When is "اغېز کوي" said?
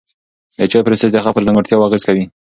1.87-2.23